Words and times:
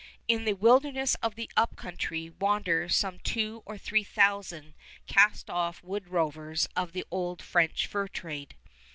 In 0.27 0.45
the 0.45 0.53
wilderness 0.55 1.13
of 1.21 1.35
the 1.35 1.47
Up 1.55 1.75
Country 1.75 2.31
wander 2.31 2.89
some 2.89 3.19
two 3.19 3.61
or 3.67 3.77
three 3.77 4.03
thousand 4.03 4.73
cast 5.05 5.47
off 5.47 5.83
wood 5.83 6.09
rovers 6.09 6.67
of 6.75 6.93
the 6.93 7.05
old 7.11 7.39
French 7.43 7.85
fur 7.85 8.07
trade. 8.07 8.55